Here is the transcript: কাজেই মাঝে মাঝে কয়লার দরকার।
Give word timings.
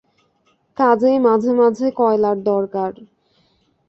কাজেই 0.77 1.17
মাঝে 1.19 1.51
মাঝে 1.53 1.87
কয়লার 1.99 2.37
দরকার। 2.43 2.91